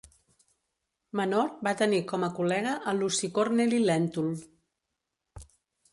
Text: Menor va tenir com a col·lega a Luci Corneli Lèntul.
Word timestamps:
Menor 1.19 1.51
va 1.67 1.73
tenir 1.83 1.99
com 2.13 2.25
a 2.27 2.31
col·lega 2.39 2.73
a 2.93 2.97
Luci 3.03 3.31
Corneli 3.39 3.85
Lèntul. 3.85 4.37